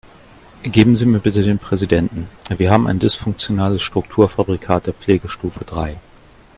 Geben 0.63 0.95
Sie 0.95 1.05
mir 1.05 1.19
bitte 1.19 1.43
den 1.43 1.59
Präsidenten, 1.59 2.27
wir 2.57 2.71
haben 2.71 2.87
ein 2.87 2.97
dysfunktionales 2.97 3.83
Strukturfabrikat 3.83 4.87
der 4.87 4.93
Pflegestufe 4.95 5.63
drei. 5.63 5.97